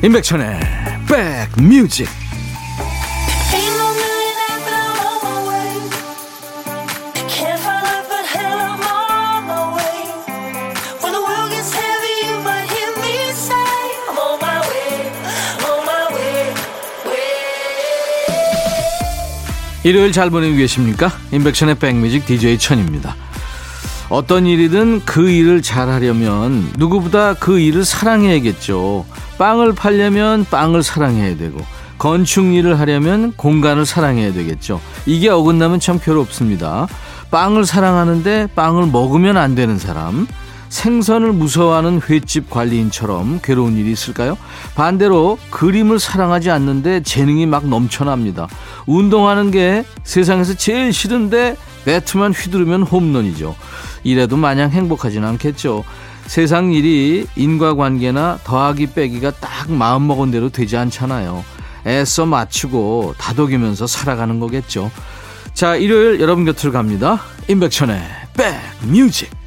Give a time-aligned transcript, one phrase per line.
[0.00, 0.60] 임백천의
[1.56, 2.08] 백뮤직
[19.82, 21.10] 일요일 잘 보내고 계십니까?
[21.32, 23.16] 임백천의 백뮤직 DJ 천입니다.
[24.10, 29.04] 어떤 일이든 그 일을 잘하려면 누구보다 그 일을 사랑해야겠죠.
[29.38, 31.60] 빵을 팔려면 빵을 사랑해야 되고
[31.98, 34.80] 건축 일을 하려면 공간을 사랑해야 되겠죠.
[35.06, 36.86] 이게 어긋나면 참 괴롭습니다.
[37.30, 40.26] 빵을 사랑하는데 빵을 먹으면 안 되는 사람,
[40.68, 44.36] 생선을 무서워하는 횟집 관리인처럼 괴로운 일이 있을까요?
[44.74, 48.48] 반대로 그림을 사랑하지 않는데 재능이 막 넘쳐납니다.
[48.86, 53.56] 운동하는 게 세상에서 제일 싫은데 배트만 휘두르면 홈런이죠.
[54.04, 55.84] 이래도 마냥 행복하진 않겠죠.
[56.28, 61.42] 세상 일이 인과관계나 더하기 빼기가 딱 마음먹은 대로 되지 않잖아요.
[61.86, 64.90] 애써 맞추고 다독이면서 살아가는 거겠죠.
[65.54, 67.22] 자, 일요일 여러분 곁으로 갑니다.
[67.48, 68.02] 임백천의
[68.34, 69.37] 백뮤직.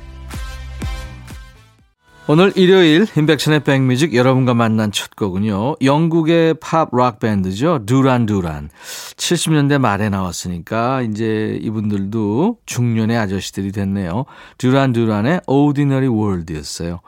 [2.34, 5.76] 오늘 일요일 인백션의 백뮤직 여러분과 만난 첫 곡은요.
[5.84, 7.86] 영국의 팝락 밴드죠.
[7.86, 8.70] 두란 두란.
[9.18, 14.24] 70년대 말에 나왔으니까 이제 이분들도 중년의 아저씨들이 됐네요.
[14.58, 17.02] 두란 두란의 Ordinary World였어요.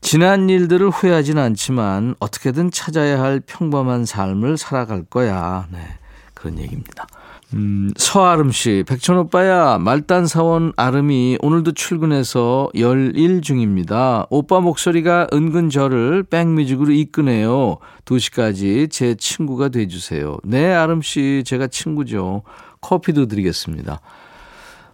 [0.00, 5.66] 지난 일들을 후회하진 않지만 어떻게든 찾아야 할 평범한 삶을 살아갈 거야.
[5.70, 5.80] 네.
[6.32, 7.06] 그런 얘기입니다.
[7.54, 14.26] 음, 서아름 씨, 백천 오빠야, 말단 사원 아름이 오늘도 출근해서 열일 중입니다.
[14.30, 17.78] 오빠 목소리가 은근 저를 백뮤직으로 이끄네요.
[18.04, 20.38] 2시까지 제 친구가 돼주세요.
[20.42, 22.42] 네, 아름 씨, 제가 친구죠.
[22.80, 24.00] 커피도 드리겠습니다.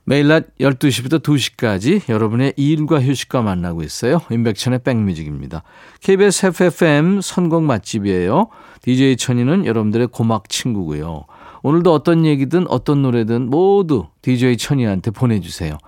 [0.05, 4.21] 매일 낮 12시부터 2시까지 여러분의 일과 휴식과 만나고 있어요.
[4.31, 5.63] 임백천의 백뮤직입니다.
[6.01, 8.49] KBS FFM 선곡 맛집이에요.
[8.83, 11.25] DJ 천이는 여러분들의 고막 친구고요.
[11.63, 15.79] 오늘도 어떤 얘기든 어떤 노래든 모두 DJ 천이한테 보내주세요.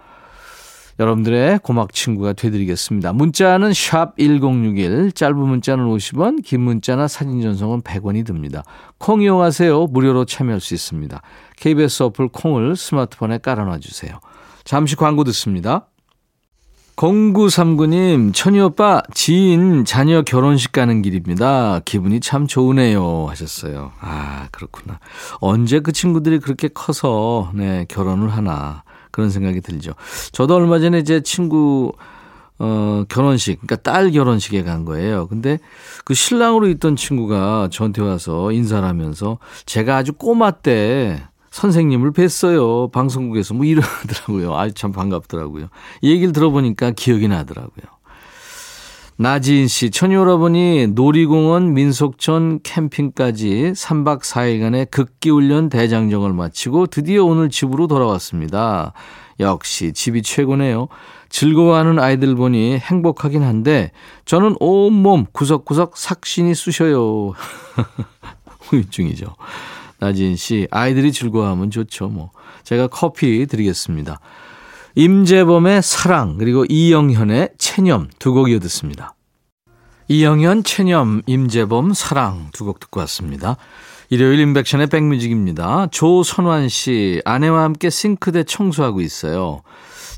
[1.00, 3.12] 여러분들의 고막 친구가 되드리겠습니다.
[3.12, 8.62] 문자는 샵 1061, 짧은 문자는 50원, 긴 문자나 사진 전송은 100원이 듭니다.
[8.98, 9.88] 콩 이용하세요.
[9.88, 11.20] 무료로 참여할 수 있습니다.
[11.56, 14.20] KBS 어플 콩을 스마트폰에 깔아놔 주세요.
[14.62, 15.88] 잠시 광고 듣습니다.
[16.96, 21.80] 0939님, 천희 오빠, 지인 자녀 결혼식 가는 길입니다.
[21.84, 23.26] 기분이 참 좋으네요.
[23.28, 23.92] 하셨어요.
[24.00, 25.00] 아, 그렇구나.
[25.40, 28.84] 언제 그 친구들이 그렇게 커서, 네, 결혼을 하나.
[29.10, 29.92] 그런 생각이 들죠.
[30.32, 31.92] 저도 얼마 전에 제 친구,
[32.58, 35.26] 어, 결혼식, 그러니까 딸 결혼식에 간 거예요.
[35.28, 35.58] 근데
[36.04, 41.22] 그 신랑으로 있던 친구가 저한테 와서 인사를 하면서 제가 아주 꼬마 때
[41.54, 42.90] 선생님을 뵀어요.
[42.90, 44.56] 방송국에서 뭐 이러더라고요.
[44.56, 45.68] 아주 참 반갑더라고요.
[46.02, 47.86] 이 얘기를 들어보니까 기억이 나더라고요.
[49.16, 58.92] 나지인 씨, 천여러분이 놀이공원, 민속촌, 캠핑까지 3박 4일간의 극기훈련 대장정을 마치고 드디어 오늘 집으로 돌아왔습니다.
[59.38, 60.88] 역시 집이 최고네요.
[61.28, 63.92] 즐거워하는 아이들 보니 행복하긴 한데
[64.24, 67.34] 저는 온몸 구석구석 삭신이 쑤셔요.
[68.62, 69.26] 후유증이죠.
[70.04, 72.30] 나진 씨, 아이들이 즐거워하면 좋죠, 뭐.
[72.62, 74.20] 제가 커피 드리겠습니다.
[74.96, 79.14] 임재범의 사랑, 그리고 이영현의 체념 두 곡 이어 듣습니다.
[80.08, 83.56] 이영현, 체념, 임재범, 사랑 두 곡 듣고 왔습니다.
[84.10, 85.86] 일요일 인백션의 백뮤직입니다.
[85.90, 89.62] 조선환 씨, 아내와 함께 싱크대 청소하고 있어요.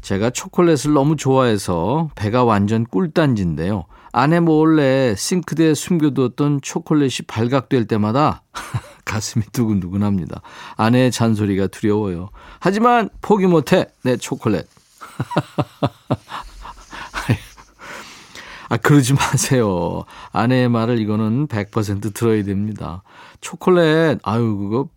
[0.03, 3.85] 제가 초콜릿을 너무 좋아해서 배가 완전 꿀단지인데요.
[4.13, 8.43] 아내 몰래 싱크대에 숨겨두었던 초콜릿이 발각될 때마다
[9.07, 10.43] 가슴이 두근두근합니다.
[10.77, 12.29] 아내의 잔소리가 두려워요.
[12.61, 14.67] 하지만 포기 못해 내 초콜릿.
[18.69, 20.05] 아 그러지 마세요.
[20.33, 23.03] 아내의 말을 이거는 100% 들어야 됩니다.
[23.41, 24.89] 초콜릿 아유 그거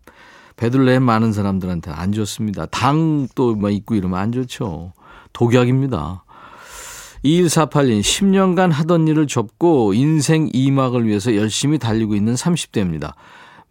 [0.56, 2.66] 배둘레 많은 사람들한테 안 좋습니다.
[2.66, 4.92] 당또 뭐 있고 이러면 안 좋죠.
[5.32, 6.24] 독약입니다.
[7.24, 13.12] 2148님, 10년간 하던 일을 접고 인생 2막을 위해서 열심히 달리고 있는 30대입니다.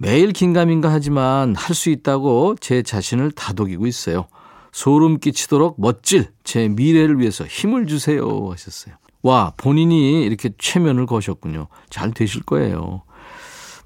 [0.02, 4.28] 매일 긴가민가 하지만 할 수 있다고 제 자신을 다독이고 있어요.
[4.72, 8.96] 소름 끼치도록 멋질 제 미래를 위해서 힘을 주세요 하셨어요.
[9.22, 11.68] 와, 본인이 이렇게 최면을 거셨군요.
[11.90, 13.04] 잘 되실 거예요.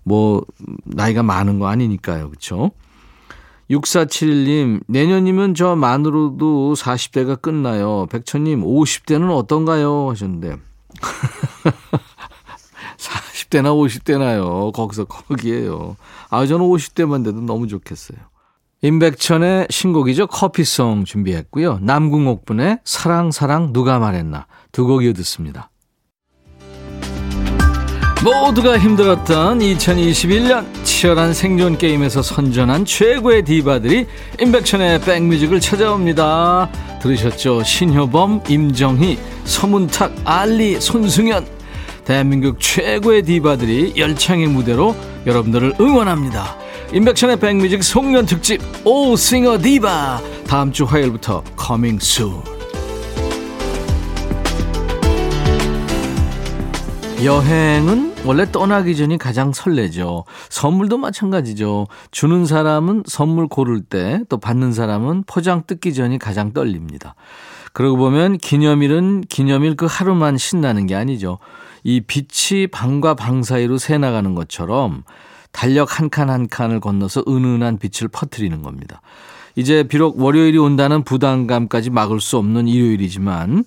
[0.04, 0.44] 뭐,
[0.86, 2.30] 나이가 많은 거 아니니까요.
[2.30, 2.72] 그렇죠?
[3.72, 8.06] 6471님, 내년이면 저 만으로도 40대가 끝나요.
[8.12, 10.12] 백천님, 50대는 어떤가요?
[10.12, 10.58] 하셨는데.
[13.34, 14.72] 40대나 50대나요.
[14.74, 15.96] 거기서 거기에요.
[16.30, 18.18] 아, 저는 50대만 돼도 너무 좋겠어요.
[18.82, 20.28] 임백천의 신곡이죠.
[20.28, 21.80] 커피송 준비했고요.
[21.82, 25.70] 남궁옥분의 사랑 사랑 누가 말했나 두 곡 이어 듣습니다.
[28.24, 34.06] 모두가 힘들었던 2021년 치열한 생존 게임에서 선전한 최고의 디바들이
[34.40, 36.70] 임백천의 백뮤직을 찾아옵니다.
[37.02, 37.64] 들으셨죠?
[37.64, 41.46] 신효범, 임정희, 서문탁, 알리, 손승연
[42.06, 44.96] 대한민국 최고의 디바들이 열창의 무대로
[45.26, 46.58] 여러분들을 응원합니다.
[46.92, 52.34] 임백천의 백뮤직 송년 특집 오 singer 디바 다음 주 화요일부터 coming soon
[57.24, 60.26] 여행은 원래 떠나기 전이 가장 설레죠.
[60.50, 61.88] 선물도 마찬가지죠.
[62.12, 67.16] 주는 사람은 선물 고를 때, 또 받는 사람은 포장 뜯기 전이 가장 떨립니다.
[67.72, 71.40] 그러고 보면 기념일은 기념일 그 하루만 신나는 게 아니죠.
[71.84, 75.04] 이 빛이 방과 방 사이로 새 나가는 것처럼
[75.52, 79.02] 달력 한 칸 한 칸을 건너서 은은한 빛을 퍼뜨리는 겁니다.
[79.56, 83.66] 이제 비록 월요일이 온다는 부담감까지 막을 수 없는 일요일이지만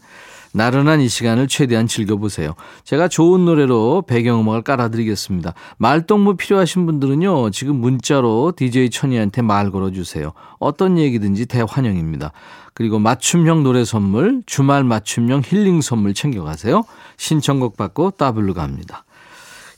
[0.53, 2.55] 나른한 이 시간을 최대한 즐겨보세요.
[2.83, 5.53] 제가 좋은 노래로 배경음악을 깔아드리겠습니다.
[5.77, 10.33] 말동무 필요하신 분들은요, 지금 문자로 DJ 천이한테 말 걸어주세요.
[10.59, 12.33] 어떤 얘기든지 대환영입니다.
[12.77, 16.85] 그리고 맞춤형 노래 선물, 주말 맞춤형 힐링 선물 챙겨가세요.
[17.17, 19.07] 신청곡 받고 따블로 갑니다.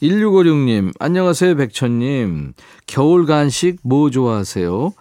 [0.03, 2.55] 1656님, 안녕하세요, 백천님.
[2.89, 4.93] 겨울 간식 뭐 좋아하세요?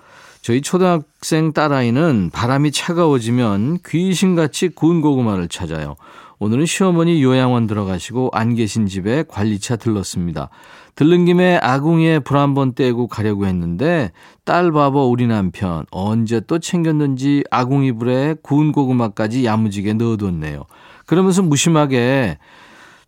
[0.44, 5.96] 저희 초등학생 딸아이는 바람이 차가워지면 귀신같이 구운 고구마를 찾아요.
[6.38, 10.52] 오늘은 시어머니 요양원 들어가시고 안 계신 집에 관리차 들렀습니다.
[10.98, 14.12] 들른 김에 아궁이에 불 한번 떼고 가려고 했는데
[14.46, 20.64] 딸 바보 우리 남편 언제 또 챙겼는지 아궁이 불에 구운 고구마까지 야무지게 넣어뒀네요.
[21.06, 22.40] 그러면서 무심하게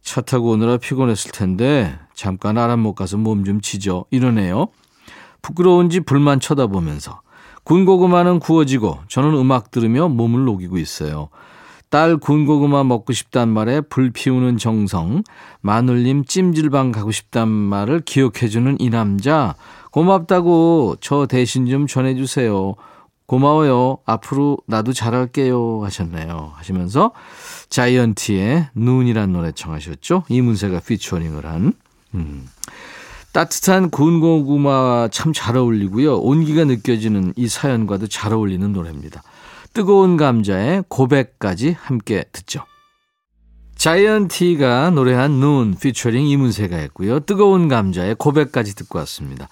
[0.03, 4.67] 차 타고 오느라 피곤했을 텐데 잠깐 아람 못 가서 몸 좀 치죠 이러네요.
[5.41, 7.21] 부끄러운지 불만 쳐다보면서
[7.63, 11.29] 군고구마는 구워지고 저는 음악 들으며 몸을 녹이고 있어요.
[11.89, 15.23] 딸 군고구마 먹고 싶단 말에 불 피우는 정성,
[15.61, 19.55] 마눌님 찜질방 가고 싶단 말을 기억해주는 이 남자,
[19.91, 22.75] 고맙다고 저 대신 좀 전해주세요.
[23.25, 23.99] 고마워요.
[24.05, 25.81] 앞으로 나도 잘할게요.
[25.83, 26.51] 하셨네요.
[26.55, 27.11] 하시면서
[27.69, 30.23] 자이언티의 눈이란 노래 청하셨죠?
[30.29, 31.73] 이문세가 피처링을 한.
[32.15, 32.47] 음.
[33.31, 36.17] 따뜻한 구운 고구마 참 잘 어울리고요.
[36.17, 39.21] 온기가 느껴지는 이 사연과도 잘 어울리는 노래입니다.
[39.73, 42.63] 뜨거운 감자의 고백까지 함께 듣죠.
[43.75, 47.21] 자이언티가 노래한 눈 피처링 이문세가 했고요.
[47.21, 49.47] 뜨거운 감자의 고백까지 듣고 왔습니다.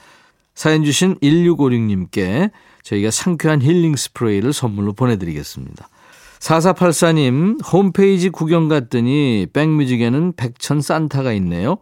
[0.53, 2.51] 사연 주신 1656님께
[2.83, 5.87] 저희가 상쾌한 힐링 스프레이를 선물로 보내드리겠습니다.
[6.39, 11.77] 4484님 홈페이지 구경 갔더니 백뮤직에는 백천 산타가 있네요.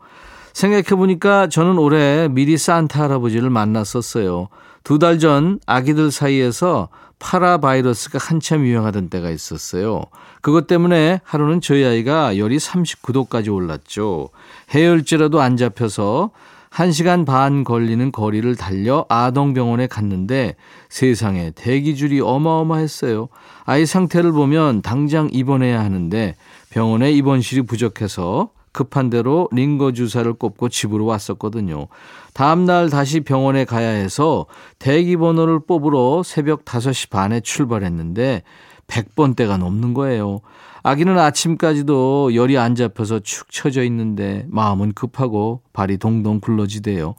[0.54, 4.50] 생각해보니까 저는 올해 미리 산타 할아버지를 만났었어요.
[4.86, 10.04] 두 달 전 아기들 사이에서 파라 바이러스가 한참 유행하던 때가 있었어요.
[10.42, 14.30] 그것 때문에 하루는 저희 아이가 열이 39도까지 올랐죠.
[14.74, 16.30] 해열제라도 안 잡혀서
[16.70, 20.56] 1시간 반 걸리는 거리를 달려 아동병원에 갔는데
[20.90, 23.30] 세상에 대기줄이 어마어마했어요.
[23.64, 26.36] 아이 상태를 보면 당장 입원해야 하는데
[26.70, 31.88] 병원에 입원실이 부족해서 급한 대로 링거 주사를 꼽고 집으로 왔었거든요.
[32.36, 34.46] 다음날 다시 병원에 가야 해서
[34.78, 38.44] 대기 번호를 뽑으러 새벽 5시 반에 출발했는데
[38.88, 40.42] 100번대가 넘는 거예요.
[40.84, 47.16] 아기는 아침까지도 열이 안 잡혀서 축 처져 있는데 마음은 급하고 발이 동동 굴러지대요.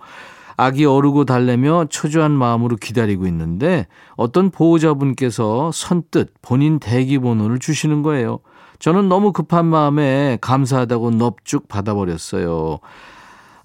[0.58, 8.40] 아기 어르고 달래며 초조한 마음으로 기다리고 있는데 어떤 보호자분께서 선뜻 본인 대기 번호를 주시는 거예요.
[8.80, 12.80] 저는 너무 급한 마음에 감사하다고 넙죽 받아버렸어요.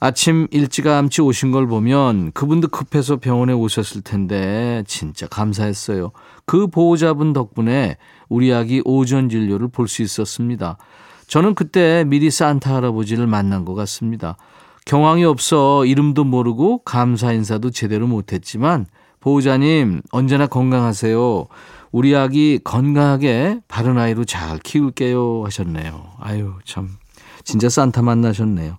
[0.04, 6.12] 아침 일찌감치 오신 걸 보면 그분도 급해서 병원에 오셨을 텐데 진짜 감사했어요.
[6.48, 10.78] 그 보호자분 덕분에 우리 아기 오전 진료를 볼 수 있었습니다.
[11.28, 14.38] 저는 그때 미리 산타 할아버지를 만난 것 같습니다.
[14.86, 18.88] 경황이 없어 이름도 모르고 감사 인사도 제대로 못했지만
[19.20, 21.46] 보호자님 언제나 건강하세요.
[21.92, 26.08] 우리 아기 건강하게 바른 아이로 잘 키울게요 하셨네요.
[26.20, 26.90] 아유 참
[27.44, 28.78] 진짜 산타 만나셨네요.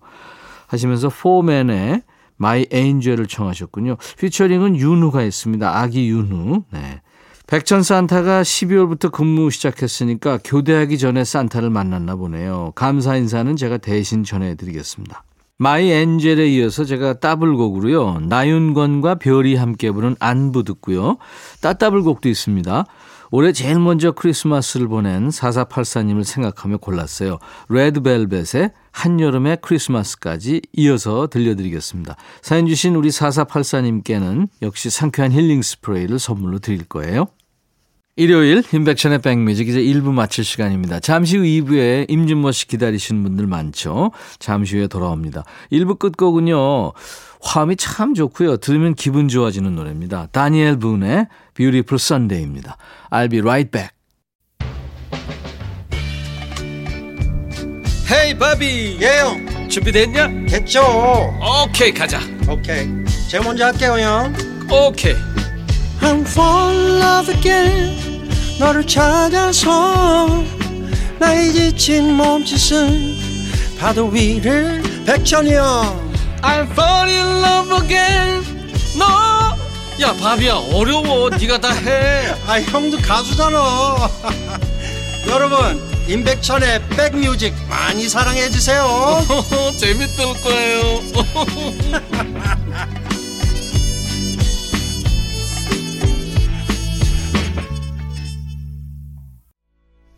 [0.72, 2.02] 하시면서 포맨의
[2.36, 3.96] My Angel을 청하셨군요.
[4.18, 5.78] 피처링은 윤후가 했습니다.
[5.78, 6.64] 아기 윤후.
[6.70, 7.00] 네.
[7.46, 12.72] 백천 산타가 12월부터 근무 시작했으니까 교대하기 전에 산타를 만났나 보네요.
[12.74, 15.22] 감사 인사는 제가 대신 전해드리겠습니다.
[15.58, 18.20] My Angel에 이어서 제가 따블곡으로요.
[18.20, 21.18] 나윤권과 별이 함께 부른 안부 듣고요.
[21.60, 22.86] 따따블곡도 있습니다.
[23.32, 27.38] 올해 제일 먼저 크리스마스를 보낸 4484님을 생각하며 골랐어요.
[27.70, 32.14] 레드벨벳의 한여름의 크리스마스까지 이어서 들려드리겠습니다.
[32.42, 37.26] 사연 주신 우리 4484님께는 역시 상쾌한 힐링 스프레이를 선물로 드릴 거예요.
[38.16, 41.00] 일요일 인백션의 백뮤직 이제 1부 마칠 시간입니다.
[41.00, 44.10] 잠시 후 2부에 임진모 씨 기다리시는 분들 많죠.
[44.38, 45.44] 잠시 후에 돌아옵니다.
[45.72, 46.92] 1부 끝곡은요.
[47.42, 48.58] 화음이 참 좋고요.
[48.58, 50.28] 들으면 기분 좋아지는 노래입니다.
[50.32, 52.76] 다니엘 분의 Beautiful Sunday입니다.
[53.10, 53.90] I'll be right back.
[58.10, 60.28] 헤이 바비 예영 준비됐냐?
[60.46, 60.82] 됐죠
[61.40, 62.86] 오케이 가자 오케이
[63.28, 64.34] 제가 먼저 할게요 형
[64.70, 65.14] 오케이
[66.02, 68.28] I'm fall in love again
[68.60, 70.44] 너를 찾아서
[71.18, 73.14] 나의 지친 몸짓은
[73.80, 77.31] 파도 위를 백천이 형 I'm fall in
[80.02, 80.54] 야 바비야.
[80.72, 81.30] 어려워.
[81.30, 82.34] 네가 다해.
[82.46, 84.08] 아 형도 가수잖아.
[85.30, 88.84] 여러분 임백천의 백뮤직 많이 사랑해 주세요.
[89.78, 91.02] 재밌을 거예요.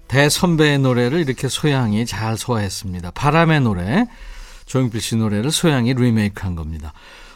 [0.09, 3.11] 대선배의 노래를 이렇게 소양이 잘 소화했습니다.
[3.11, 4.07] 바람의 노래,
[4.65, 6.95] 조용필 씨 노래를 소양이 리메이크한 겁니다.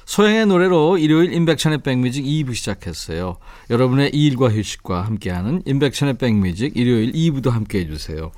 [0.08, 3.36] 소양의 노래로 일요일 인백션의 백뮤직 2부 시작했어요.
[3.68, 8.32] 여러분의 일과 휴식과 함께하는 인백션의 백뮤직 일요일 2부도 함께해 주세요.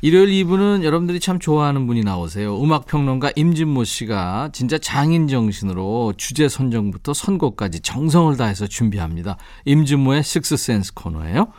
[0.00, 2.58] 일요일 2부는 여러분들이 참 좋아하는 분이 나오세요.
[2.58, 9.36] 음악평론가 임진모 씨가 진짜 장인 정신으로 주제 선정부터 선곡까지 정성을 다해서 준비합니다.
[9.66, 11.52] 임진모의 식스센스 코너예요.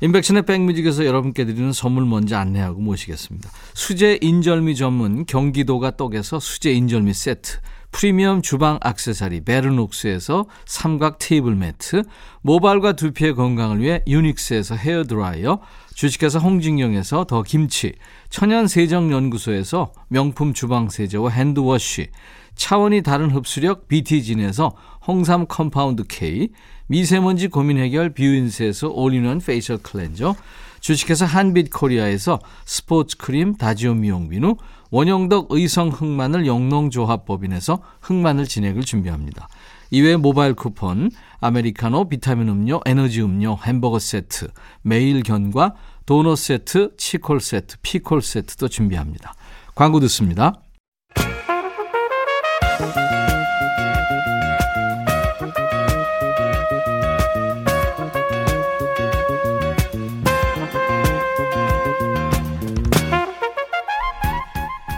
[0.00, 3.50] 인백션의 백뮤직에서 여러분께 드리는 선물 먼저 안내하고 모시겠습니다.
[3.74, 7.58] 수제 인절미 전문 경기도가 떡에서 수제 인절미 세트,
[7.94, 12.02] 프리미엄 주방 악세사리 베르녹스에서 삼각 테이블 매트,
[12.42, 15.60] 모발과 두피의 건강을 위해 유닉스에서 헤어 드라이어,
[15.94, 17.92] 주식회사 홍진경에서 더 김치,
[18.30, 22.08] 천연 세정 연구소에서 명품 주방 세제와 핸드워시,
[22.56, 24.74] 차원이 다른 흡수력 BT진에서
[25.06, 26.48] 홍삼 compound K,
[26.88, 30.34] 미세먼지 고민 해결 뷰인스에서 올인원 facial 클렌저,
[30.80, 34.56] 주식회사 한빛 코리아에서 스포츠 크림 다지오 미용 비누,
[34.94, 39.48] 원형덕 의성 흑마늘 영농조합법인에서 흑마늘 진행을 준비합니다.
[39.90, 41.10] 이외에 모바일 쿠폰,
[41.40, 45.74] 아메리카노, 비타민 음료, 에너지 음료, 햄버거 세트, 매일 견과,
[46.06, 49.34] 도넛 세트, 치콜 세트, 피콜 세트도 준비합니다.
[49.74, 50.54] 광고 듣습니다.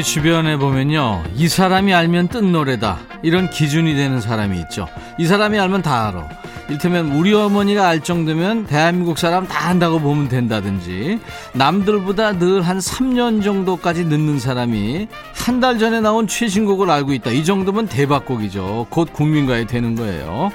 [0.00, 1.22] 우리 주변에 보면요.
[1.36, 3.00] 이 사람이 알면 뜬 노래다.
[3.22, 4.88] 이런 기준이 되는 사람이 있죠.
[5.18, 6.26] 이 사람이 알면 다 알아.
[6.70, 11.18] 일테면 우리 어머니가 알 정도면 대한민국 사람 다 한다고 보면 된다든지
[11.52, 17.30] 남들보다 늘 한 3년 정도까지 늦는 사람이 한 달 전에 나온 최신곡을 알고 있다.
[17.32, 18.86] 이 정도면 대박곡이죠.
[18.88, 20.50] 곧 국민가에 되는 거예요.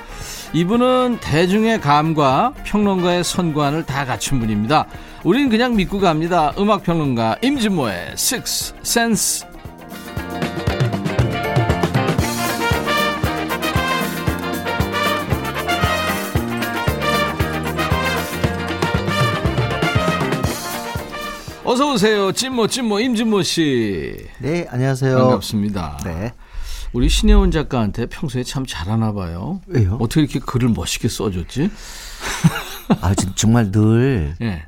[0.54, 4.88] 이분은 대중의 감과 평론가의 선관을 다 갖춘 분입니다.
[5.26, 6.54] 우린 그냥 믿고 갑니다.
[6.58, 9.46] 음악평론가 임진모의 Six Sense.
[21.64, 22.32] 어서 오세요.
[22.32, 24.16] 찐모 찐모 임진모 씨.
[24.40, 25.18] 네, 안녕하세요.
[25.18, 26.00] 반갑습니다.
[26.06, 26.32] 네.
[26.94, 29.60] 우리 신혜원 작가한테 평소에 참 잘하나 봐요.
[29.68, 29.98] 왜요?
[30.00, 31.72] 어떻게 이렇게 글을 멋있게 써줬지?
[33.02, 34.64] 아, 진- 정말 늘 예.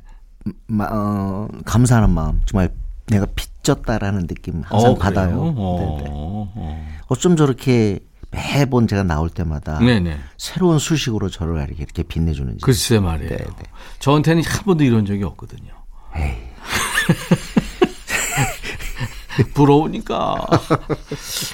[0.66, 2.70] 마, 어, 감사하는 마음, 정말
[3.06, 5.44] 내가 빚졌다라는 느낌 항상 어, 받아요.
[5.44, 5.54] 네네.
[5.56, 6.88] 어, 어.
[7.08, 10.18] 어쩜 저렇게 매번 제가 나올 때마다 네네.
[10.36, 12.62] 새로운 수식으로 저를 이렇게, 이렇게 빛내주는지.
[12.62, 13.30] 글쎄 말이에요.
[13.30, 13.62] 네, 네.
[14.00, 15.70] 저한테는 한 번도 이런 적이 없거든요.
[19.54, 20.36] 부러우니까.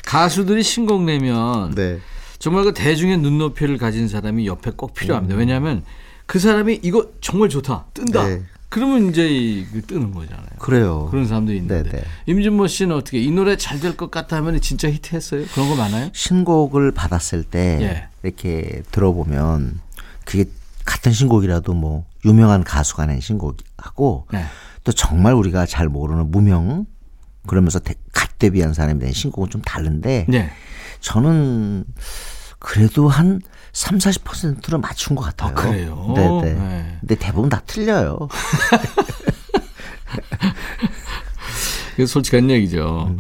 [0.04, 2.00] 가수들이 신곡 내면 네.
[2.38, 4.94] 정말 그 대중의 눈높이를 가진 사람이 옆에 꼭 음.
[4.94, 5.36] 필요합니다.
[5.36, 5.84] 왜냐하면
[6.26, 8.26] 그 사람이 이거 정말 좋다, 뜬다.
[8.26, 8.42] 네.
[8.74, 10.46] 그러면 이제 이- 그 뜨는 거잖아요.
[10.58, 11.06] 그래요.
[11.10, 12.04] 그런 사람들이 있는데 네, 네.
[12.26, 15.44] 임진모 씨는 어떻게 이 노래 잘 될 것 같다 하면 진짜 히트했어요?
[15.54, 16.10] 그런 거 많아요?
[16.12, 18.08] 신곡을 받았을 때 예.
[18.24, 19.80] 이렇게 들어보면
[20.24, 20.46] 그게
[20.84, 24.44] 같은 신곡이라도 뭐 유명한 가수가 낸 신곡하고 네.
[24.82, 26.86] 또 정말 우리가 잘 모르는 무명
[27.46, 30.50] 그러면서 대- 갓 데뷔한 사람이 낸 신곡은 좀 다른데 네.
[31.00, 31.84] 저는
[32.58, 33.40] 그래도 한
[33.74, 35.50] 3, 40%를 맞춘 것 같아요.
[35.50, 36.12] 아, 그래요?
[36.14, 36.54] 네네.
[36.54, 36.96] 네.
[37.00, 38.28] 근데 대부분 다 틀려요.
[41.96, 43.08] 이거 솔직한 얘기죠.
[43.10, 43.18] 음.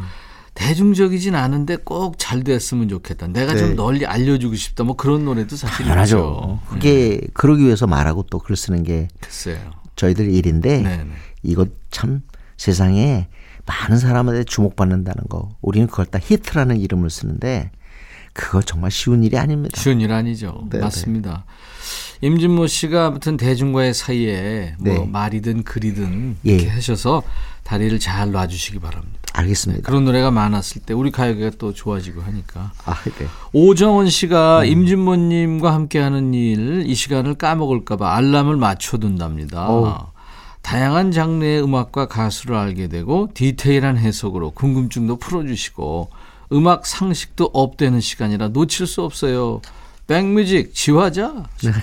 [0.54, 3.26] 대중적이진 않은데 꼭 잘 됐으면 좋겠다.
[3.26, 3.74] 내가 좀 네.
[3.74, 4.84] 널리 알려주고 싶다.
[4.84, 6.16] 뭐 그런 노래도 사실 당연하죠.
[6.16, 6.60] 있죠.
[6.68, 9.58] 그게 그러기 위해서 말하고 또 글 쓰는 게 글쎄요.
[9.96, 11.06] 저희들 일인데 네, 네.
[11.42, 12.22] 이거 참
[12.56, 13.26] 세상에
[13.66, 15.50] 많은 사람한테 주목받는다는 거.
[15.60, 17.70] 우리는 그걸 다 히트라는 이름을 쓰는데
[18.34, 19.80] 그거 정말 쉬운 일이 아닙니다.
[19.80, 20.66] 쉬운 일 아니죠.
[20.70, 21.44] 네, 맞습니다.
[22.20, 25.06] 임진모 씨가 아무튼 대중과의 사이에 뭐 네.
[25.10, 26.50] 말이든 글이든 예.
[26.54, 27.22] 이렇게 하셔서
[27.62, 29.18] 다리를 잘 놔주시기 바랍니다.
[29.34, 29.82] 알겠습니다.
[29.86, 32.72] 그런 노래가 많았을 때 우리 가요계가 또 좋아지고 하니까.
[32.84, 33.26] 아, 네.
[33.52, 39.68] 오정원 씨가 임진모님과 함께하는 일 이 시간을 까먹을까봐 알람을 맞춰둔답니다.
[39.68, 39.94] 어우.
[40.62, 46.10] 다양한 장르의 음악과 가수를 알게 되고 디테일한 해석으로 궁금증도 풀어주시고
[46.54, 49.60] 음악 상식도 업되는 시간이라 놓칠 수 없어요.
[50.06, 51.44] 백뮤직 지화자.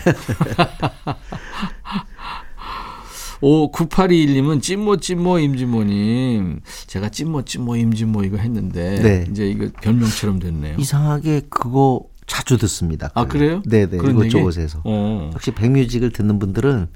[3.43, 9.25] 오 9821님은 찐모 찐모 임진모님 제가 찐모 찐모 임진모 이거 했는데 네.
[9.31, 10.77] 이제 이거 별명처럼 됐네요.
[10.77, 13.09] 이상하게 그거 자주 듣습니다.
[13.15, 13.63] 아 그래요?
[13.65, 13.97] 네네.
[13.97, 14.09] 얘기?
[14.09, 14.83] 이곳저곳에서.
[14.85, 15.31] 어.
[15.33, 16.87] 혹시 백뮤직을 듣는 분들은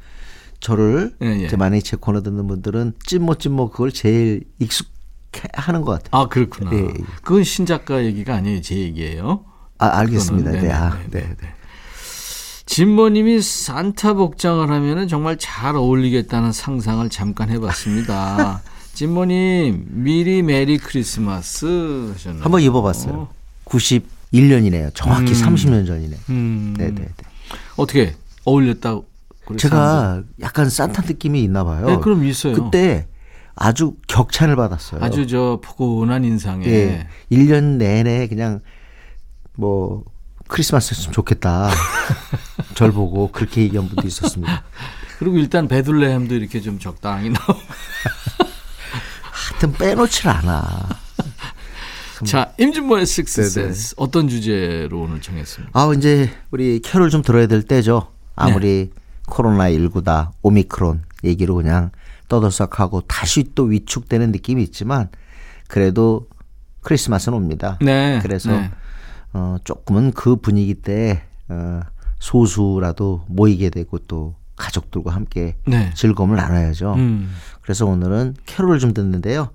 [0.59, 1.47] 저를 예, 예.
[1.47, 4.94] 제 만약에 제 코너 듣는 분들은 찐모 찐모 그걸 제일 익숙해
[5.53, 6.21] 하는 것 같아요.
[6.21, 6.71] 아 그렇구나.
[6.73, 6.93] 예, 예.
[7.23, 9.43] 그건 신작가 얘기가 아니에요, 제 얘기예요.
[9.77, 10.51] 아, 알겠습니다.
[10.51, 11.09] 네, 아, 네네네.
[11.11, 11.35] 네.
[11.41, 11.55] 네.
[12.65, 18.61] 진모님이 산타 복장을 하면 정말 잘 어울리겠다는 상상을 잠깐 해봤습니다.
[18.93, 22.43] 진모님 미리 메리 크리스마스 하셨나요?
[22.43, 23.27] 한번 입어봤어요.
[23.65, 24.91] 91년이네요.
[24.93, 25.33] 정확히 음.
[25.33, 26.17] 30년 전이네.
[26.29, 27.09] 음, 네네네.
[27.75, 29.05] 어떻게 어울렸다고?
[29.57, 31.85] 제가 약간 산타 느낌이 있나 봐요.
[31.85, 32.53] 네, 그럼 있어요.
[32.55, 33.07] 그때
[33.55, 35.03] 아주 격찬을 받았어요.
[35.03, 37.07] 아주 저 포근한 인상에 예.
[37.31, 38.61] 1년 내내 그냥
[39.55, 40.03] 뭐
[40.47, 41.69] 크리스마스였으면 좋겠다.
[42.75, 44.63] 절 보고 그렇게 얘기한 분도 있었습니다.
[45.19, 47.53] 그리고 일단 베들레헴도 이렇게 좀 적당히 나오고
[49.31, 50.89] 하여튼 빼놓질 않아.
[52.25, 53.05] 자 임진모의.
[53.05, 55.79] 식스센스 어떤 주제로 오늘 정했습니까?
[55.79, 58.07] 아, 이제 우리 캐롤 좀 들어야 될 때죠.
[58.35, 59.01] 아무리 네.
[59.27, 61.91] 코로나 19다, 오미크론 얘기로 그냥
[62.27, 65.09] 떠들썩하고 다시 또 위축되는 느낌이 있지만
[65.67, 66.27] 그래도
[66.81, 67.77] 크리스마스는 옵니다.
[67.81, 68.19] 네.
[68.21, 68.71] 그래서 네.
[69.33, 71.81] 어, 조금은 그 분위기 때 어,
[72.19, 75.91] 소수라도 모이게 되고 또 가족들과 함께 네.
[75.95, 76.93] 즐거움을 나눠야죠.
[76.93, 77.33] 음.
[77.61, 79.49] 그래서 오늘은 캐롤을 좀 듣는데요.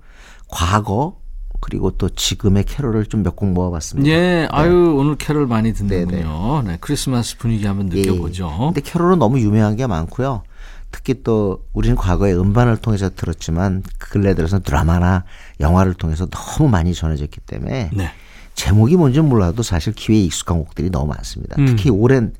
[0.47, 1.19] 과거
[1.61, 4.09] 그리고 또 지금의 캐롤을 좀 몇 곡 모아봤습니다.
[4.09, 6.63] 예, 아유 오늘 캐롤 많이 듣는군요.
[6.63, 8.01] 네, 크리스마스 분위기 한번 예.
[8.01, 8.49] 느껴보죠.
[8.73, 10.43] 근데 캐롤은 너무 유명한 게 많고요.
[10.91, 15.23] 특히 또 우리는 과거에 음반을 통해서 들었지만 근래 들어서 드라마나
[15.59, 18.11] 영화를 통해서 너무 많이 전해졌기 때문에 네,
[18.55, 21.55] 제목이 뭔지 몰라도 사실 귀에 익숙한 곡들이 너무 많습니다.
[21.59, 21.65] 음.
[21.65, 22.33] 특히 오랜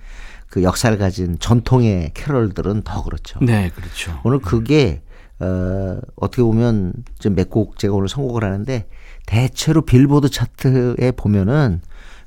[0.48, 3.40] 그 역사를 가진 전통의 캐롤들은 더 그렇죠.
[3.42, 4.20] 네, 그렇죠.
[4.24, 5.02] 오늘 그게
[5.40, 8.88] 어, 어떻게 보면 좀몇곡 제가 오늘 선곡을 하는데
[9.26, 11.82] 대체로 빌보드 차트에 보면은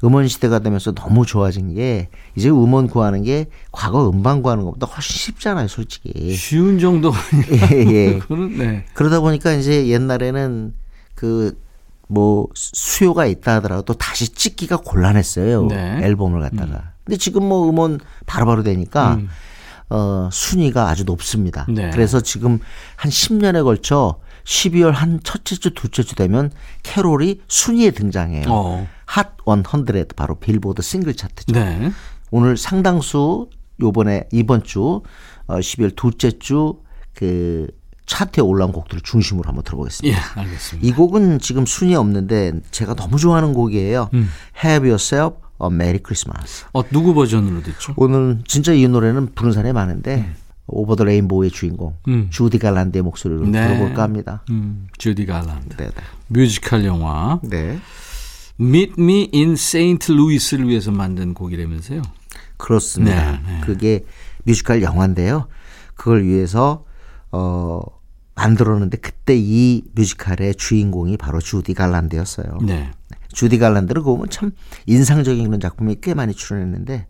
[0.05, 5.17] 음원 시대가 되면서 너무 좋아진 게 이제 음원 구하는 게 과거 음반 구하는 것보다 훨씬
[5.17, 6.35] 쉽잖아요, 솔직히.
[6.35, 7.13] 쉬운 정도
[7.73, 8.19] 예, 예.
[8.21, 10.75] 그거는 네, 그러다 보니까 이제 옛날에는
[11.15, 11.65] 그
[12.09, 15.67] 뭐 수요가 있다 하더라도 다시 찍기가 곤란했어요.
[15.67, 16.01] 네.
[16.03, 16.93] 앨범을 갖다가.
[17.05, 19.19] 근데 지금 뭐 음원 바로바로 되니까
[19.91, 21.67] 어 순위가 아주 높습니다.
[21.69, 21.91] 네.
[21.91, 22.59] 그래서 지금
[22.97, 26.51] 한 10년에 걸쳐 12월 한 첫째 주, 둘째 주 되면
[26.83, 28.47] 캐롤이 순위에 등장해요.
[28.49, 28.89] 어.
[29.07, 31.53] 핫100 바로 빌보드 싱글 차트죠.
[31.53, 31.93] 네,
[32.31, 33.49] 오늘 상당수
[33.81, 35.03] 요번에 이번 주
[35.47, 37.69] 어, 12월 둘째 주그
[38.07, 40.17] 차트에 올라온 곡들을 중심으로 한번 들어보겠습니다.
[40.17, 40.87] 예, 알겠습니다.
[40.87, 44.11] 이 곡은 지금 순위 없는데 제가 너무 좋아하는 곡이에요.
[44.13, 44.29] 음.
[44.63, 46.67] Have Yourself a Merry Christmas.
[46.73, 47.95] 어 누구 버전으로 듣죠?
[47.97, 50.35] 오늘 진짜 이 노래는 부른 사람이 많은데
[50.67, 52.29] Over the Rainbow의 주인공 음.
[52.31, 53.67] 주디 갈란드의 목소리로 네.
[53.67, 54.43] 들어볼까 합니다.
[54.51, 55.91] 음, 주디 갈란드 네,
[56.29, 57.79] 뮤지컬 영화 네.
[58.61, 62.03] Meet Me in Saint Louis를 위해서 만든 곡이라면서요?
[62.57, 63.33] 그렇습니다.
[63.33, 63.61] 네, 네.
[63.65, 64.05] 그게
[64.45, 65.49] 뮤지컬 영화인데요.
[65.95, 66.85] 그걸 위해서
[67.31, 67.81] 어
[68.35, 72.59] 만들었는데 그때 이 뮤지컬의 주인공이 바로 주디 갈란드였어요.
[72.63, 72.91] 네,
[73.33, 74.53] 주디 갈란드를 보면 참
[74.87, 77.07] 인상적인 그런 작품이 꽤 많이 출연했는데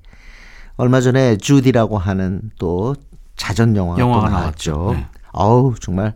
[0.76, 2.96] 얼마 전에 주디라고 하는 또
[3.36, 4.90] 자전 영화가, 영화가 또 나왔죠.
[4.94, 5.06] 네.
[5.32, 6.14] 어우 정말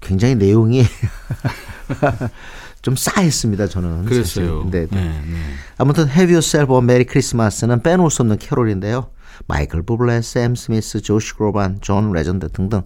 [0.00, 0.84] 굉장히 내용이
[2.82, 3.66] 좀 싸했습니다.
[3.66, 4.64] 저는 그랬어요.
[4.70, 5.02] 네, 네.
[5.02, 5.38] 네, 네.
[5.76, 9.08] 아무튼 Have Yourself a Merry Christmas는 빼놓을 수 없는 캐롤인데요.
[9.48, 12.82] 마이클 부블레, 샘 스미스, 조시 그로반, 존 레전드 등등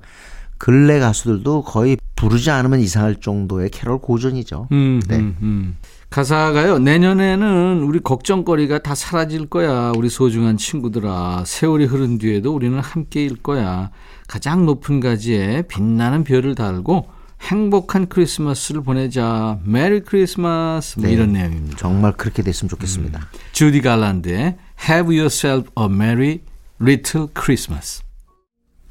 [0.59, 4.69] 근래 가수들도 거의 부르지 않으면 이상할 정도의 캐롤 고전이죠.
[4.73, 5.17] 음, 네.
[5.17, 5.77] 음, 음.
[6.11, 6.81] 가사가요.
[6.81, 9.93] 내년에는 우리 걱정거리가 다 사라질 거야.
[9.97, 11.45] 우리 소중한 친구들아.
[11.47, 13.91] 세월이 흐른 뒤에도 우리는 함께일 거야.
[14.27, 17.09] 가장 높은 가지에 빛나는 별을 달고
[17.43, 19.61] 행복한 크리스마스를 보내자.
[19.65, 20.99] 메리 크리스마스.
[20.99, 21.15] 뭐 네.
[21.15, 21.77] 이런 내용입니다.
[21.77, 23.29] 정말 그렇게 됐으면 좋겠습니다.
[23.53, 24.57] 주디 갈란드의
[24.89, 26.41] Have Yourself a Merry
[26.83, 28.03] Little Christmas.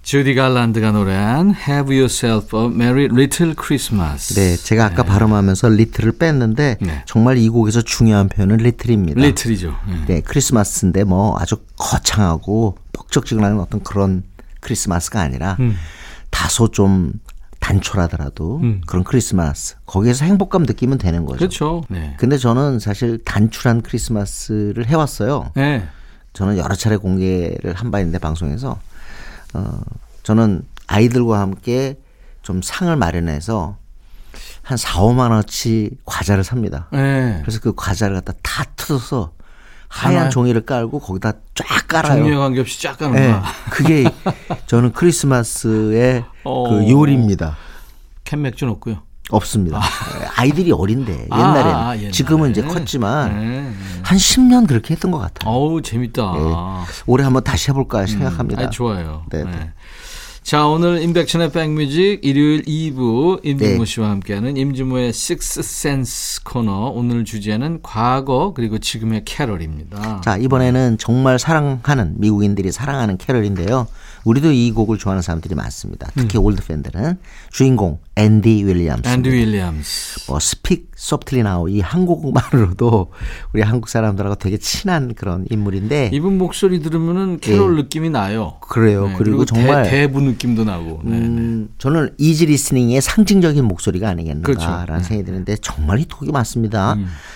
[0.10, 4.34] 주디 갈란드가 노래한 Have Yourself a Merry Little Christmas.
[4.34, 7.04] 네, 제가 아까 발음하면서 리틀을 뺐는데 네.
[7.06, 9.22] 정말 이 곡에서 중요한 표현은 리틀입니다.
[9.22, 9.76] 리틀이죠.
[9.88, 10.06] 네.
[10.08, 14.24] 네, 크리스마스인데 뭐 아주 거창하고 뻑적지근한 어떤 그런
[14.62, 15.78] 크리스마스가 아니라 음.
[16.32, 17.14] 다소 좀
[17.60, 18.82] 단촐하더라도 음.
[18.88, 21.38] 그런 크리스마스 거기에서 행복감 느끼면 되는 거죠.
[21.38, 21.84] 그렇죠.
[21.88, 22.16] 네.
[22.18, 25.52] 근데 저는 사실 단출한 크리스마스를 해왔어요.
[25.56, 25.88] 네.
[26.34, 28.80] 저는 여러 차례 공개를 한 바 있는데 방송에서
[29.54, 29.82] 어
[30.24, 31.98] 저는 아이들과 함께
[32.42, 33.78] 좀 상을 마련해서
[34.62, 36.88] 한 4, 5만 원치 과자를 삽니다.
[36.92, 37.40] 네.
[37.42, 39.34] 그래서 그 과자를 갖다 다 뜯어서
[39.88, 40.30] 하얀 하나요?
[40.30, 42.18] 종이를 깔고 거기다 쫙 깔아요.
[42.24, 43.44] 종류에 관계없이 쫙 네, 가는구나.
[43.72, 44.04] 그게
[44.68, 46.70] 저는 크리스마스의 어.
[46.70, 47.58] 그 요리입니다.
[48.24, 49.02] 캔 맥주 넣고요.
[49.30, 49.80] 없습니다.
[50.36, 52.12] 아 이들이 어린데 아, 옛날에는 아, 옛날에.
[52.12, 53.74] 지금은 이제 컸지만 네, 네.
[54.02, 55.52] 한 10년 그렇게 했던 것 같아요.
[55.52, 56.34] 어우 재밌다.
[56.34, 56.40] 네.
[57.06, 58.64] 올해 한번 다시 해볼까 생각합니다.
[58.64, 59.24] 아, 좋아요.
[59.30, 59.52] 네, 네.
[59.52, 59.72] 네.
[60.42, 63.86] 자, 오늘 임백천의 백뮤직 일요일 2부 임진모 네.
[63.86, 66.92] 씨와 함께하는 임진모의 Sixth Sense 코너.
[66.96, 70.22] 오늘 주제는 과거 그리고 지금의 캐럴입니다.
[70.22, 73.88] 자 이번에는 정말 사랑하는 미국인들이 사랑하는 캐럴인데요.
[74.26, 76.10] 우리도 이 곡을 좋아하는 사람들이 많습니다.
[76.16, 77.18] 특히 올드 팬들은
[77.52, 79.08] 주인공 앤디 윌리엄스.
[79.08, 80.26] 앤디 윌리엄스.
[80.28, 83.12] 뭐 Speak Softly Love 이 한국말로도
[83.54, 88.56] 우리 한국 사람들하고 되게 친한 그런 인물인데 이분 목소리 들으면은 캐롤 느낌이 나요.
[88.56, 88.68] 예.
[88.70, 89.08] 그래요.
[89.08, 91.02] 네, 그리고 대, 정말 대부 느낌도 나고.
[91.04, 91.26] 네, 네.
[91.26, 94.94] 음, 저는 easy listening의 상징적인 목소리가 아니겠는가라는 그렇죠.
[94.98, 95.04] 네.
[95.04, 96.96] 생각이 드는데 정말 히트곡이 많습니다.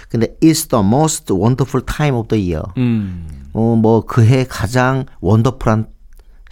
[0.10, 2.64] 근데 It's the most wonderful time of the year.
[2.78, 3.28] 음.
[3.54, 5.86] 어, 뭐 그해 가장 원더풀한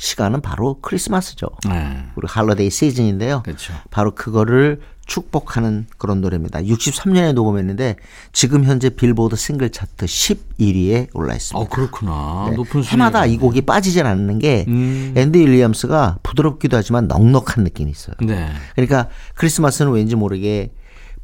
[0.01, 1.47] 시간은 바로 크리스마스죠.
[1.69, 2.03] 네.
[2.15, 3.43] 우리 holiday 시즌인데요.
[3.43, 3.71] 그렇죠.
[3.91, 6.61] 바로 그거를 축복하는 그런 노래입니다.
[6.61, 7.97] 63년에 녹음했는데
[8.33, 11.59] 지금 현재 빌보드 싱글 차트 11위에 올라 있습니다.
[11.59, 12.47] 어, 그렇구나.
[12.49, 12.55] 네.
[12.55, 12.93] 높은 수준.
[12.93, 15.13] 해마다 이 곡이 빠지질 않는 게 음.
[15.15, 18.15] 앤디 윌리엄스가 부드럽기도 하지만 넉넉한 느낌이 있어요.
[18.21, 18.49] 네.
[18.73, 20.71] 그러니까 크리스마스는 왠지 모르게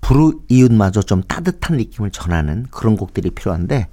[0.01, 3.87] 부르 이웃마저 좀 따뜻한 느낌을 전하는 그런 곡들이 필요한데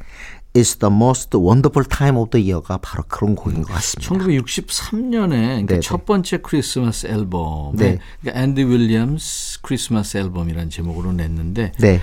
[0.55, 4.15] It's the most wonderful time of the year가 바로 그런 곡인 것 같습니다.
[4.15, 5.81] 1963년에 그러니까.
[5.81, 7.99] 첫 번째 크리스마스 앨범에 네.
[8.21, 12.01] 그러니까 앤디 윌리엄스 크리스마스 앨범이라는 제목으로 냈는데 네.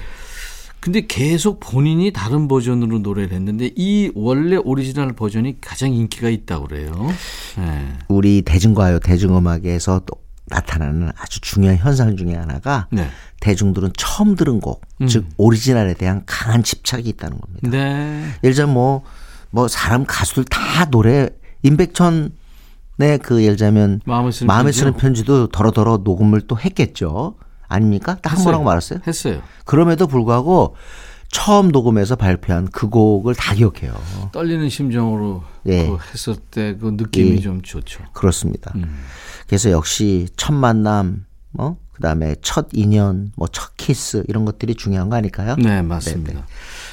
[0.81, 6.91] 근데 계속 본인이 다른 버전으로 노래를 했는데 이 원래 오리지널 버전이 가장 인기가 있다고 그래요.
[7.57, 7.87] 네.
[8.09, 10.15] 우리 대중가요, 대중음악에서 또
[10.47, 13.07] 나타나는 아주 중요한 현상 중에 하나가 네.
[13.39, 17.69] 대중들은 처음 들은 곡, 즉 오리지널에 대한 강한 집착이 있다는 겁니다.
[17.69, 18.23] 네.
[18.43, 19.03] 예를 들자면 뭐,
[19.49, 21.29] 뭐 사람 가수들 다 노래
[21.63, 24.71] 임백천의 그 예를 들자면 마음을 쓰는 마음에?
[24.71, 27.35] 쓰는 편지도 더러더러 녹음을 또 했겠죠.
[27.67, 28.17] 아닙니까?
[28.21, 28.99] 딱 한 번 하고 말았어요.
[29.07, 29.41] 했어요.
[29.65, 30.75] 그럼에도 불구하고
[31.31, 33.93] 처음 녹음해서 발표한 그 곡을 다 기억해요.
[34.33, 35.87] 떨리는 심정으로 예.
[35.87, 37.39] 그 했을 때 그 느낌이 예.
[37.39, 38.03] 좀 좋죠.
[38.13, 38.71] 그렇습니다.
[38.75, 39.03] 음.
[39.47, 45.15] 그래서 역시 첫 만남, 뭐 그다음에 첫 인연, 뭐 첫 키스 이런 것들이 중요한 거
[45.15, 45.55] 아닐까요?
[45.57, 46.45] 네, 맞습니다.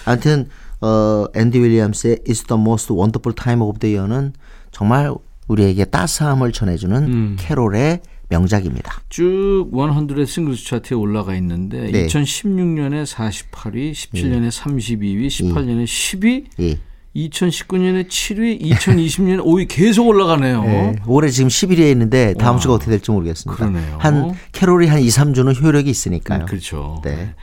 [0.05, 0.49] 아무튼
[0.81, 4.35] 어 앤디 윌리엄스의 It's the most wonderful time of the year는
[4.71, 5.13] 정말
[5.49, 7.37] 우리에게 따스함을 전해주는 음.
[7.39, 9.03] 캐롤의 명작입니다.
[9.09, 12.07] 쭉 100의 싱글스 차트에 올라가 있는데 네.
[12.07, 16.79] 2016년에 48위, 17년에 32위, 18년에 10위, 예.
[17.17, 20.63] 2019년에 7위, 2020년에 5위 계속 올라가네요.
[20.63, 23.57] 네, 올해 지금 11위에 있는데 다음 주가 어떻게 될지 모르겠습니다.
[23.57, 23.97] 그러네요.
[23.99, 26.41] 한 캐롤이 한 2, 3주는 효력이 있으니까요.
[26.41, 27.01] 음, 그렇죠.
[27.05, 27.35] 네.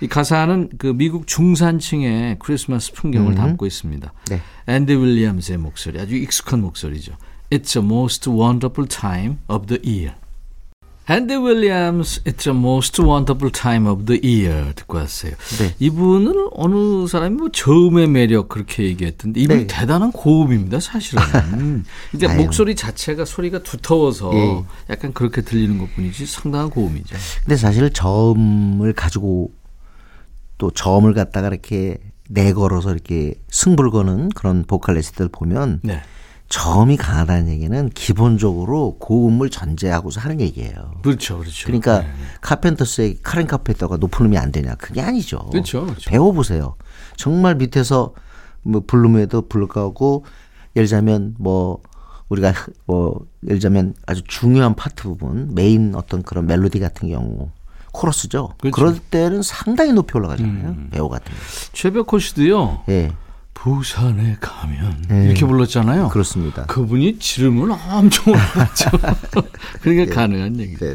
[0.00, 4.12] 이 가사는 그 미국 중산층의 크리스마스 풍경을 담고 있습니다.
[4.28, 4.40] 네.
[4.66, 7.14] 앤디 윌리엄스의 목소리 아주 익숙한 목소리죠.
[7.50, 10.14] It's a most wonderful time of the year.
[11.06, 15.32] 앤디 윌리엄스, It's a most wonderful time of the year 듣고 왔어요.
[15.58, 15.74] 네.
[15.78, 19.66] 이분을 어느 사람이 뭐 저음의 매력 그렇게 얘기했던데 이분 네.
[19.66, 21.22] 대단한 고음입니다 사실은.
[22.10, 22.42] 그러니까 아유.
[22.42, 24.64] 목소리 자체가 소리가 두터워서 예.
[24.88, 27.16] 약간 그렇게 들리는 것뿐이지 상당한 고음이죠.
[27.44, 29.52] 근데 사실 저음을 가지고
[30.56, 31.98] 또 저음을 갖다가 이렇게
[32.30, 36.00] 내걸어서 이렇게 승부를 거는 그런 보컬리스트들 보면 네.
[36.48, 40.92] 저음이 강하다는 얘기는 기본적으로 고음을 전제하고서 하는 얘기예요.
[41.02, 41.66] 그렇죠, 그렇죠.
[41.66, 42.08] 그러니까 네.
[42.42, 44.74] 카펜터스의 카렌 카펜터가 높은 음이 안 되냐?
[44.76, 45.38] 그게 아니죠.
[45.50, 46.10] 그렇죠, 그렇죠.
[46.10, 46.76] 배워보세요.
[47.16, 48.12] 정말 밑에서
[48.62, 50.24] 뭐 부르면도 불구하고
[50.76, 51.80] 예를 들자면 뭐
[52.28, 57.50] 우리가 흐- 뭐 예를 들자면 아주 중요한 파트 부분 메인 어떤 그런 멜로디 같은 경우
[57.92, 58.54] 코러스죠.
[58.58, 58.74] 그렇죠.
[58.74, 60.76] 그럴 때는 상당히 높이 올라가잖아요.
[60.90, 61.38] 배우 같은 거.
[61.72, 62.82] 최백호 씨도요.
[62.88, 63.12] 예.
[63.54, 65.24] 부산에 가면 네.
[65.26, 66.08] 이렇게 불렀잖아요.
[66.10, 66.64] 그렇습니다.
[66.66, 68.90] 그분이 지름을 엄청 올렸죠.
[69.80, 70.84] 그러니까 가능한 얘기죠.
[70.86, 70.94] 네.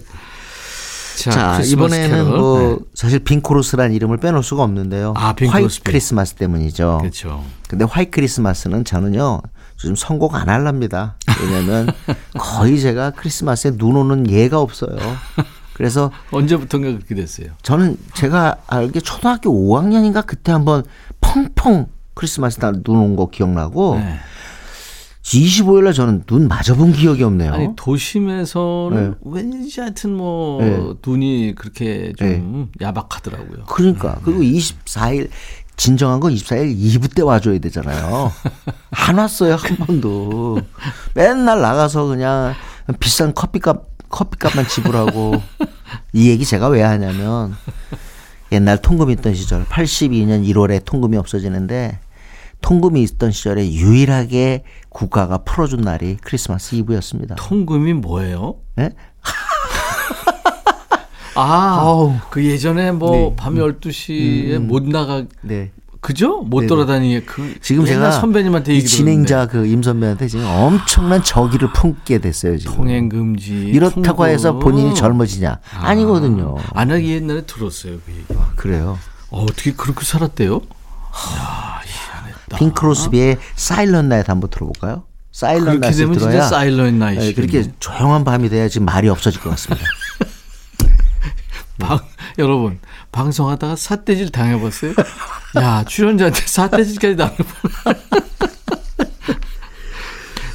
[1.17, 2.39] 자, 자, 이번에는 캐럴.
[2.39, 2.85] 뭐 네.
[2.93, 5.13] 사실 빙크로스라는 이름을 빼놓을 수가 없는데요.
[5.17, 5.81] 아, 빙 화이트.
[5.83, 6.99] 크리스마스 때문이죠.
[7.01, 7.43] 그렇죠.
[7.67, 9.41] 근데 화이트 크리스마스는 저는요
[9.83, 11.15] 요즘 선곡 안 할랍니다.
[11.41, 11.89] 왜냐면
[12.37, 14.95] 거의 제가 크리스마스에 눈 오는 예가 없어요.
[15.73, 17.47] 그래서 언제부턴가 그렇게 됐어요.
[17.63, 20.83] 저는 제가 알기에 초등학교 5학년인가 그때 한번
[21.21, 21.87] 펑펑
[22.19, 24.19] 크리스마스 날 눈 온 거 기억나고 네.
[25.23, 27.53] 25일 날 저는 눈 맞아본 기억이 없네요.
[27.53, 30.93] 아니 도심에서는 왠지 하여튼 뭐 네.
[31.05, 33.65] 눈이 그렇게 좀 야박하더라고요.
[33.67, 35.29] 그러니까 그리고 24일
[35.77, 38.31] 진정한 건 24일 2부 때 와줘야 되잖아요.
[38.91, 40.59] 안 왔어요 한 번도.
[41.13, 42.53] 맨날 나가서 그냥
[42.99, 45.35] 비싼 커피값 커피값만 지불하고
[46.13, 47.55] 이 얘기 제가 왜 하냐면
[48.51, 51.99] 옛날 통금 있던 시절 82년 1월에 통금이 없어지는데
[52.61, 57.35] 통금이 있던 시절에 유일하게 국가가 풀어준 날이 크리스마스 이브였습니다.
[57.35, 58.55] 통금이 뭐예요?
[58.75, 58.91] 네?
[61.35, 62.15] 아, 아우.
[62.29, 65.71] 그 예전에 뭐밤 12시에 못 나가 네.
[66.01, 66.41] 그죠?
[66.43, 66.67] 못 네네.
[66.67, 72.19] 돌아다니게 그 지금 제가 선배님한테 이 얘기 진행자 그 임 선배한테 지금 엄청난 저기를 품게
[72.19, 72.75] 됐어요 지금.
[72.75, 74.25] 통행 금지 이렇다고 통금.
[74.27, 75.59] 해서 본인이 젊어지냐?
[75.77, 76.55] 아 니거든요.
[76.73, 78.25] 아, 나 옛날에 들었어요 그 얘기.
[78.55, 78.97] 그래요.
[79.29, 80.55] 어, 어떻게 그렇게 살았대요?
[80.55, 81.81] 야,
[82.49, 82.57] 희한했다.
[82.57, 85.03] 핑크로스비의 사일런 나이트 한번 들어볼까요?
[85.31, 87.21] 사일런 나이트 들어야 사일런 나이트.
[87.21, 89.85] 네, 그렇게 조용한 밤이 돼야 지금 말이 없어질 것 같습니다.
[91.79, 91.99] 방,
[92.37, 92.79] 여러분
[93.11, 94.93] 방송하다가 사태질 당해봤어요?
[95.57, 97.99] 야 출연자한테 사태질까지 당해보나?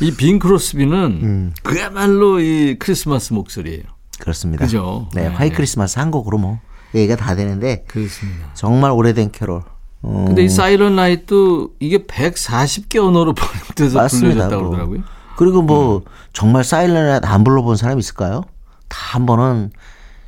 [0.00, 1.52] 이빈 크로스비는 음.
[1.62, 3.84] 그야말로 이 크리스마스 목소리예요.
[4.18, 4.64] 그렇습니다.
[4.64, 5.08] 그죠?
[5.14, 5.28] 네, 네.
[5.28, 6.60] 화이 크리스마스 한 곡으로 뭐
[6.94, 8.50] 얘기가 다 되는데 그렇습니다.
[8.54, 9.62] 정말 오래된 캐롤.
[10.06, 14.48] 어, 근데 이 사이런 나이트 이게 140개 언어로 번역돼서 맞습니다.
[14.48, 14.70] 불려졌다고 뭐.
[14.70, 15.02] 그러더라고요.
[15.36, 16.02] 그리고 뭐 음.
[16.32, 18.42] 정말 사일런 나이트 안 불러본 사람 있을까요?
[18.88, 19.70] 다 한 번은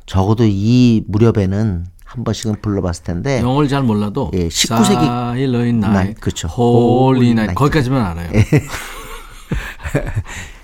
[0.05, 6.47] 적어도 이 무렵에는 한 번씩은 불러봤을 텐데 영어를 잘 몰라도 예, 19세기 Silent Night, 그쵸.
[6.47, 7.53] Holy Holy Night Night.
[7.55, 8.29] 거기까지만 알아요.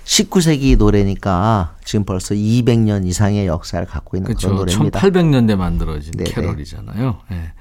[0.04, 4.78] 19세기 노래니까 지금 벌써 200년 이상의 역사를 갖고 있는 그런 그렇죠.
[4.82, 5.00] 노래입니다.
[5.00, 6.30] 1800년대 만들어진 네네.
[6.30, 7.16] 캐럴이잖아요.
[7.32, 7.52] 예.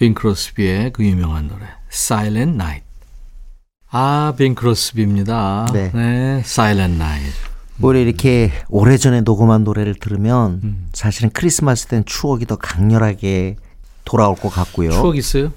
[0.00, 2.86] 빙 크로스비의 그 유명한 노래 Silent Night.
[3.90, 5.66] 아, 빙 크로스비입니다.
[5.74, 5.90] 네.
[5.92, 7.36] 네, Silent Night.
[7.82, 10.88] 우리 이렇게 오래전에 녹음한 노래를 들으면 음.
[10.94, 13.56] 사실은 크리스마스 땐 추억이 더 강렬하게
[14.06, 14.90] 돌아올 것 같고요.
[14.90, 15.52] 추억 있어요?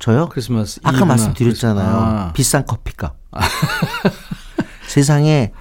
[0.00, 0.30] 저요?
[0.30, 1.86] 크리스마스 아까 이브나 말씀드렸잖아요.
[1.86, 2.16] 크리스마스.
[2.16, 2.32] 아.
[2.32, 3.14] 비싼 커피값.
[4.88, 5.52] 세상에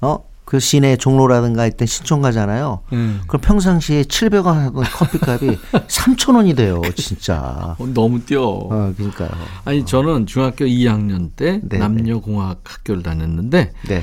[0.00, 2.80] 어 그 시내 종로라든가 있던 신촌 가잖아요.
[2.92, 3.22] 음.
[3.26, 7.74] 그럼 평상시에 700원 하던 커피값이 3,000원이 돼요, 진짜.
[7.78, 8.42] 어, 너무 뛰어.
[8.42, 9.30] 어, 그러니까요.
[9.64, 11.78] 아니 저는 중학교 2학년 때 네네.
[11.78, 14.02] 남녀공학 학교를 다녔는데 네.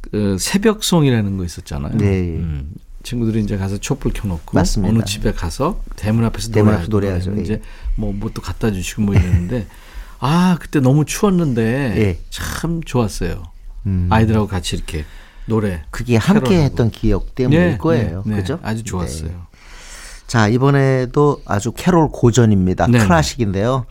[0.00, 1.96] 그 새벽송이라는 거 있었잖아요.
[1.98, 2.06] 네.
[2.38, 4.94] 음, 친구들이 이제 가서 촛불 켜놓고 맞습니다.
[4.94, 7.34] 어느 집에 가서 대문 앞에서 대문 앞에서 노래하죠.
[7.36, 7.60] 이제 예.
[7.94, 9.66] 뭐 뭣도 갖다 주시고 뭐 이랬는데
[10.20, 12.18] 아 그때 너무 추웠는데 예.
[12.30, 13.44] 참 좋았어요.
[13.86, 14.08] 음.
[14.10, 15.04] 아이들하고 같이 이렇게
[15.48, 15.82] 노래.
[15.90, 16.62] 그게 함께.
[16.62, 18.22] 했던 기억 때문일 네, 거예요.
[18.26, 18.40] 네, 네.
[18.40, 18.58] 그죠?
[18.62, 19.30] 아주 좋았어요.
[19.30, 19.36] 네.
[20.26, 22.86] 자, 이번에도 아주 캐롤 고전입니다.
[22.88, 22.98] 네.
[22.98, 23.86] 클래식인데요.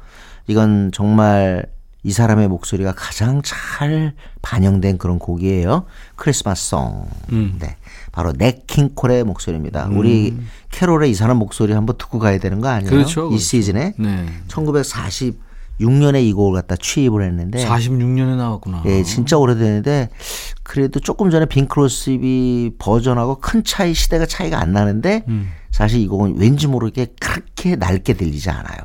[0.47, 1.65] 이건 정말
[2.03, 5.85] 이 사람의 목소리가 가장 잘 반영된 그런 곡이에요.
[6.15, 7.07] 크리스마스 송.
[7.31, 7.57] 음.
[7.59, 7.75] 네.
[8.11, 9.89] 바로 넷킹콜의 목소리입니다.
[9.91, 10.37] 우리
[10.71, 12.89] 캐롤의 이 사람 목소리 한번 듣고 가야 되는 거 아니에요?
[12.89, 13.37] 그렇죠, 이 그렇죠.
[13.37, 14.25] 시즌에 네.
[15.79, 18.83] 1946년에 이 곡을 갖다 취입을 했는데 46년에 나왔구나.
[18.85, 20.09] 예, 진짜 오래됐는데
[20.63, 25.49] 그래도 조금 전에 빈크로스비 버전하고 큰 차이 시대가 차이가 안 나는데 음.
[25.71, 28.77] 사실 이 곡은 왠지 모르게 그렇게 낡게 들리지 않아요.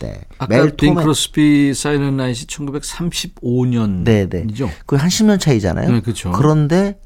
[0.00, 0.20] 네.
[0.38, 4.04] 아까 빈 톰의- 크로스비 Silent Night 1935년이죠.
[4.04, 4.46] 네네.
[4.86, 5.90] 그한 10년 차이잖아요.
[5.90, 6.30] 네, 그쵸.
[6.32, 7.00] 그런데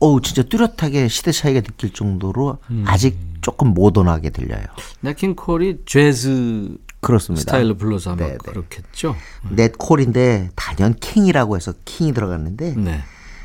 [0.00, 2.84] 어우 진짜 뚜렷하게 시대 차이가 느낄 정도로 음.
[2.86, 4.64] 아직 조금 모던하게 들려요.
[5.02, 7.40] 냇 킹 콜이 재즈 그렇습니다.
[7.42, 8.38] 스타일로 불러서 아마 네네.
[8.38, 9.14] 그렇겠죠.
[9.50, 13.00] 냇 콜인데 단연 킹이라고 해서 킹이 들어갔는데 네.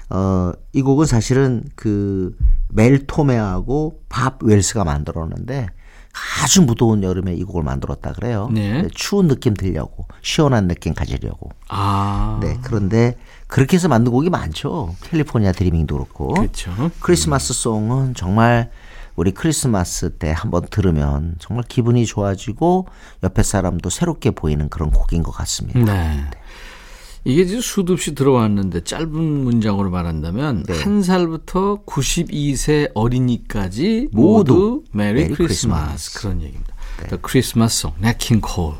[0.09, 2.35] 어, 이 곡은 사실은 그
[2.69, 5.67] 멜 토메하고 밥 웰스가 만들었는데
[6.41, 8.49] 아주 무더운 여름에 이 곡을 만들었다 그래요.
[8.51, 8.87] 네.
[8.93, 11.51] 추운 느낌 들려고 시원한 느낌 가지려고.
[11.67, 12.39] 아.
[12.41, 12.57] 네.
[12.63, 13.15] 그런데
[13.47, 14.95] 그렇게 해서 만든 곡이 많죠.
[15.03, 16.33] California Dreamin'도 그렇고.
[16.33, 16.71] 그렇죠.
[16.99, 18.71] Christmas Song은 정말
[19.19, 22.87] 우리 크리스마스 때 한번 들으면 정말 기분이 좋아지고
[23.21, 25.77] 옆에 사람도 새롭게 보이는 그런 곡인 것 같습니다.
[25.83, 26.23] 네.
[27.25, 30.81] 이게 지금 수도 없이 들어왔는데 짧은 문장으로 말한다면 네.
[30.81, 36.11] 한 살부터 92세 어린이까지 모두, 모두 Merry Merry Christmas Christmas.
[36.11, 36.19] 네.
[36.21, 36.73] 그런 얘기입니다.
[37.09, 38.77] The Christmas Song, King Cole.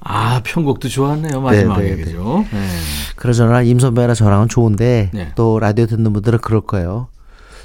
[0.00, 2.04] 아 편곡도 좋았네요 마지막에 네, 네, 네.
[2.04, 2.44] 그죠?
[2.50, 2.68] 네.
[3.14, 5.32] 그러저나 임 선배나 저랑은 좋은데 네.
[5.36, 7.06] 또 라디오 듣는 분들은 그럴 거예요.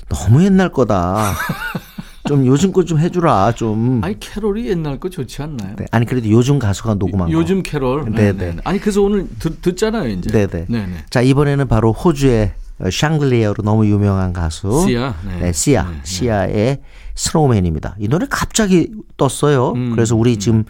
[0.10, 1.34] 너무 옛날 거다.
[2.28, 4.02] 좀 요즘 거 좀 해주라 좀.
[4.04, 5.76] 아니 캐롤이 옛날 거 좋지 않나요?
[5.76, 5.86] 네.
[5.92, 7.32] 아니 그래도 요즘 가수가 녹음한 거.
[7.34, 8.06] 요즘 캐롤.
[8.06, 8.52] 네, 네, 네.
[8.54, 8.58] 네.
[8.64, 10.32] 아니 그래서 오늘 듣, 듣잖아요 이제.
[10.32, 10.66] 네네.
[10.70, 10.94] 네, 네.
[11.12, 15.14] 자 이번에는 바로 호주의 어, 샹글리에어로 너무 유명한 가수 시아.
[15.26, 15.40] 네.
[15.40, 16.00] 네, 시아 네, 네.
[16.04, 16.80] 시아의
[17.14, 17.96] Snowman입니다.
[18.00, 19.74] 이 노래 갑자기 떴어요.
[19.74, 20.64] 음, 그래서 우리 지금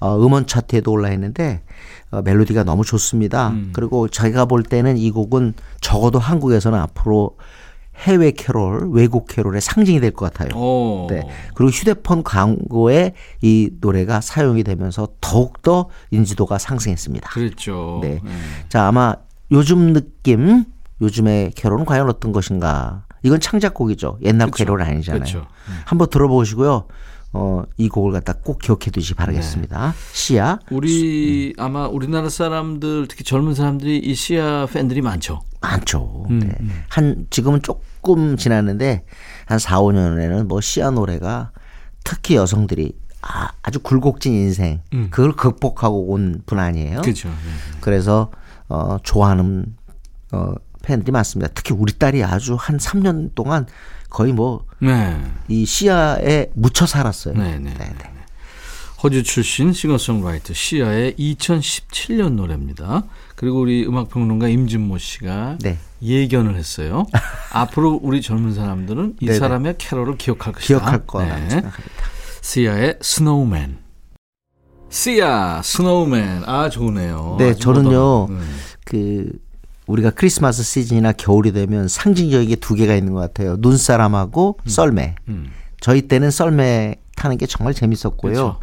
[0.00, 1.62] 어, 음원 차트에도 올라 있는데
[2.10, 3.50] 어, 멜로디가 너무 좋습니다.
[3.50, 3.70] 음.
[3.74, 5.52] 그리고 저희가 볼 때는 이 곡은
[5.82, 7.36] 적어도 한국에서는 앞으로
[8.02, 10.58] 해외 캐롤, 외국 캐롤의 상징이 될 것 같아요.
[10.58, 11.06] 오.
[11.08, 11.22] 네.
[11.54, 17.30] 그리고 휴대폰 광고에 이 노래가 사용이 되면서 더욱더 인지도가 상승했습니다.
[17.30, 18.00] 그랬죠.
[18.02, 18.20] 네.
[18.68, 19.14] 자, 아마
[19.50, 20.64] 요즘 느낌,
[21.00, 23.04] 요즘의 캐롤은 과연 어떤 것인가?
[23.22, 24.18] 이건 창작곡이죠.
[24.22, 24.64] 옛날 그쵸.
[24.64, 25.22] 캐롤은 아니잖아요.
[25.22, 25.46] 그쵸.
[25.84, 26.86] 한번 들어보시고요.
[27.34, 29.94] 어, 이 곡을 갖다 꼭 기억해 두시기 바라겠습니다.
[30.12, 30.58] 시아.
[30.70, 35.40] 우리 아마 우리나라 사람들 특히 젊은 사람들이 이 시아 팬들이 많죠.
[35.62, 36.26] 많죠.
[36.28, 36.50] 음, 네.
[36.88, 37.80] 한, 지금은 조금
[38.36, 39.04] 지났는데,
[39.46, 41.52] 한 4, 5년에는 뭐 시아 노래가
[42.04, 46.98] 특히 여성들이 아, 아주 굴곡진 인생, 그걸 극복하고 온 분 아니에요?
[46.98, 47.02] 음.
[47.02, 47.28] 그렇죠.
[47.28, 47.34] 네.
[47.80, 48.30] 그래서
[48.68, 49.76] 어 좋아하는
[50.32, 51.52] 어 팬들이 많습니다.
[51.54, 53.66] 특히 우리 딸이 아주 한 3년 동안
[54.10, 55.64] 거의 뭐이 네.
[55.64, 57.34] 시아에 묻혀 살았어요.
[57.34, 58.11] 네, 네, 네.
[59.02, 63.02] 호주 출신 싱어송라이터 시아의 2017년 노래입니다.
[63.34, 65.78] 그리고 우리 음악평론가 임진모 씨가 네.
[66.00, 67.06] 예견을 했어요.
[67.52, 69.38] 앞으로 우리 젊은 사람들은 이 네네.
[69.40, 70.66] 사람의 캐롤을 기억할 것이다.
[70.66, 71.50] 기억할 거라고 네.
[71.50, 72.04] 생각합니다.
[72.42, 73.78] 시아의 Snowman.
[74.88, 76.44] 시아 스노우맨.
[76.46, 77.36] 아 좋으네요.
[77.40, 78.28] 네, 저는요.
[78.30, 78.36] 네.
[78.84, 79.32] 그
[79.86, 83.56] 우리가 크리스마스 시즌이나 겨울이 되면 상징적인 게두 개가 있는 것 같아요.
[83.58, 85.16] 눈사람하고 썰매.
[85.26, 85.50] 음.
[85.80, 88.32] 저희 때는 썰매 타는 게 정말 재밌었고요.
[88.32, 88.60] 그렇죠.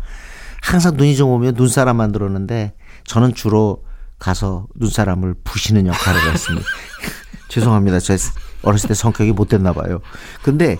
[0.62, 2.74] 항상 눈이 좀 오면 눈사람 만들었는데
[3.06, 3.84] 저는 주로
[4.20, 6.66] 가서 눈사람을 부시는 역할을 했습니다.
[7.48, 8.00] 죄송합니다.
[8.00, 8.18] 제
[8.64, 10.00] 어렸을 때 성격이 못됐나 봐요.
[10.44, 10.78] 근데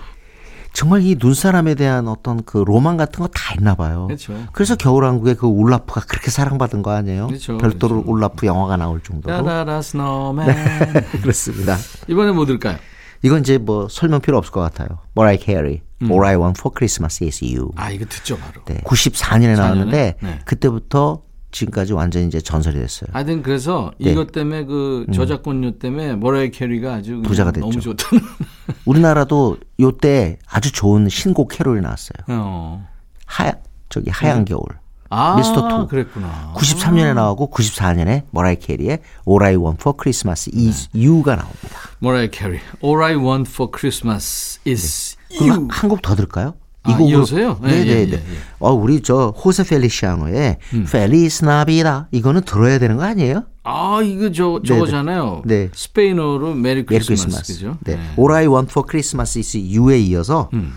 [0.72, 4.06] 정말 이 눈사람에 대한 어떤 그 로망 같은 거 다 있나 봐요.
[4.06, 4.36] 그렇죠.
[4.54, 7.28] 그래서 겨울왕국의 그 울라프가 그렇게 사랑받은 거 아니에요?
[7.28, 8.12] 그렇죠, 별도로 그렇죠.
[8.12, 9.36] 울라프 영화가 나올 정도로.
[9.44, 10.48] 따라라 Snowman.
[11.24, 11.76] 그렇습니다.
[12.08, 12.78] 이번에 뭐 들까요?
[13.22, 15.00] 이건 이제 뭐 설명 필요 없을 것 같아요.
[15.14, 17.72] 머라이어 캐리, All I Want for Christmas is You.
[17.76, 18.64] 아 이거 듣죠 바로.
[18.66, 20.40] 네, 94년에 나왔는데 네.
[20.46, 23.10] 그때부터 지금까지 완전히 이제 전설이 됐어요.
[23.12, 24.12] 하여튼 그래서 네.
[24.12, 27.68] 이것 때문에 그 저작권료 때문에 머라이어 캐리가 아주 부자가 됐죠.
[27.68, 28.20] 너무 좋던.
[28.86, 32.18] 우리나라도 요때 아주 좋은 신곡 캐롤이 나왔어요.
[32.28, 32.88] 어.
[33.26, 33.52] 하
[33.90, 34.64] 저기 하얀 겨울.
[35.10, 35.88] 아 미스터 투.
[35.88, 36.54] 그랬구나.
[36.56, 41.68] 93년에 나오고 94년에 머라이어 캐리의 All I Want for Christmas is You가 나옵니다.
[42.00, 42.60] 머라이어 캐리.
[42.84, 45.50] All I want for Christmas is you.
[45.52, 46.54] 그럼 한곡 더 들을까요?
[46.84, 47.60] 아, 이어서요?
[47.64, 47.92] 예, 네네네.
[47.92, 48.38] 예, 예, 예.
[48.60, 50.86] 어 우리 저 호세 펠리시아노의 음.
[50.88, 53.44] Feliz Navidad 이거는 들어야 되는 거 아니에요?
[53.64, 55.42] 아 이거 저 저거잖아요.
[55.46, 55.70] 네.
[55.74, 57.54] 스페인어로 Merry Merry Christmas Christmas.
[57.54, 57.78] 그죠?
[57.84, 58.00] 네.
[58.18, 60.74] All I Want for Christmas is You에 이어서 음.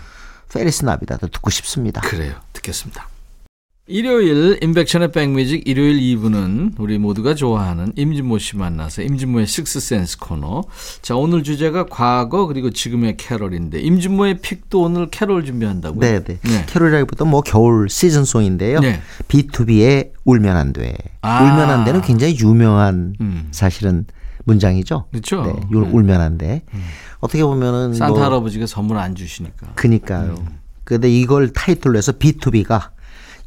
[0.49, 2.01] Feliz Navidad도 듣고 싶습니다.
[2.01, 2.33] 그래요.
[2.51, 3.07] 듣겠습니다.
[3.85, 10.63] 일요일 인백션의 백뮤직 일요일 2부는 우리 모두가 좋아하는 임진모 씨 만나서 임진모의 식스센스 코너.
[11.01, 15.99] 자 오늘 주제가 과거 그리고 지금의 캐롤인데 임진모의 pick도 오늘 캐롤 준비한다고요?
[15.99, 16.23] 네네.
[16.23, 16.65] 네.
[16.67, 18.79] 캐롤이라기보다 뭐 겨울 season song인데요.
[18.79, 19.01] 네.
[19.27, 20.95] B2B의 울면 안 돼.
[21.21, 21.41] 아.
[21.43, 23.49] 울면 안 돼는 굉장히 유명한 음.
[23.51, 24.05] 사실은
[24.45, 25.07] 문장이죠.
[25.11, 25.43] 그렇죠.
[25.43, 25.53] 네.
[25.77, 26.61] 울- 울면 안 돼.
[27.19, 29.73] 어떻게 보면은 산타 뭐 할아버지가 선물 안 주시니까.
[29.75, 30.35] 그니까요.
[30.39, 30.59] 음.
[30.85, 32.92] 근데 이걸 타이틀로 해서 B2B가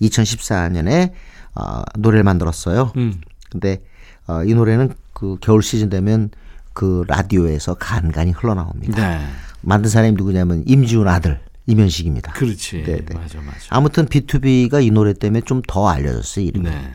[0.02, 1.12] 2014년에
[1.54, 2.92] 어, 노래를 만들었어요.
[2.96, 3.20] 음.
[3.50, 3.82] 근데
[4.26, 6.30] 어, 이 노래는 그 겨울 시즌 되면
[6.72, 9.09] 그 라디오에서 간간히 흘러나옵니다.
[9.18, 9.26] 네.
[9.62, 12.32] 만든 사람이 누구냐면 임지훈 아들 이면식입니다.
[12.32, 12.82] 그렇지.
[12.84, 13.14] 네, 네.
[13.14, 13.59] 맞아, 맞아.
[13.70, 16.44] 아무튼 B2B가 이 노래 때문에 좀 더 알려졌어요.
[16.44, 16.68] 이름이.
[16.68, 16.92] 네.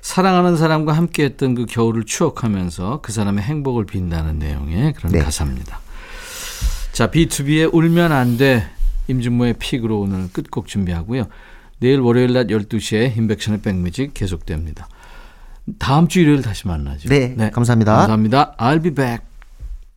[0.00, 5.18] 사랑하는 사람과 함께했던 그 겨울을 추억하면서 그 사람의 행복을 빈다는 내용의 그런 네.
[5.20, 5.80] 가사입니다.
[6.92, 8.66] 자, B2B의 울면 안 돼.
[9.08, 11.26] 임진모의 픽으로 오늘 끝곡 준비하고요.
[11.80, 14.88] 내일 월요일 낮 12시에 인백션의 백뮤직 계속됩니다.
[15.78, 17.08] 다음 주 일요일 다시 만나죠.
[17.08, 17.96] 네, 감사합니다.
[17.96, 18.56] 감사합니다.
[18.56, 19.24] I'll be back.